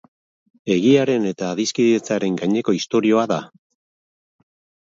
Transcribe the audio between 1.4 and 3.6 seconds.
adiskidetzearen gaineko istorioa da.